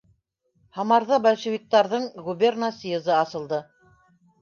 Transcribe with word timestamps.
Һамарҙа 0.77 1.19
большевиктарҙың 1.27 2.09
губерна 2.25 2.73
съезы 2.83 3.17
асылды. 3.23 3.65